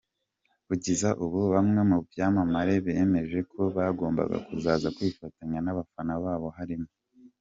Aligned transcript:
Kugeza 0.67 1.09
ubu 1.23 1.39
bamwe 1.53 1.81
mu 1.89 1.97
byamamare 2.09 2.73
bemeje 2.85 3.39
ko 3.51 3.61
bagomba 3.75 4.21
kuzaza 4.47 4.87
kwifatanya 4.95 5.59
n’abafana 5.61 6.13
babo, 6.23 6.49
harimo:. 6.59 6.89